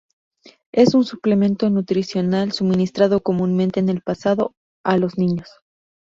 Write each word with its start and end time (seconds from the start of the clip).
Es 0.71 0.95
un 0.95 1.05
suplemento 1.05 1.69
nutricional, 1.69 2.53
suministrado 2.53 3.21
comúnmente 3.21 3.79
en 3.79 3.87
el 3.89 4.01
pasado 4.01 4.55
a 4.83 4.97
los 4.97 5.15
niños. 5.19 5.47